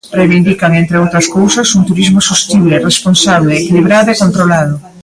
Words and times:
Reivindican, 0.19 0.71
entre 0.81 0.99
outras 1.03 1.25
cousas, 1.35 1.67
un 1.77 1.83
turismo 1.89 2.19
sostible, 2.29 2.75
responsable, 2.89 3.53
equilibrado 3.61 4.07
e 4.11 4.19
controlado. 4.23 4.75